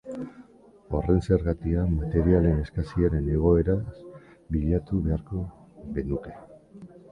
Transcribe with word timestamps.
Horren 0.99 1.19
zergatia 1.25 1.83
materialen 1.97 2.63
eskasiaren 2.63 3.29
egoeraz 3.35 3.77
bilatu 4.57 5.05
beharko 5.07 5.45
genuke. 6.01 6.37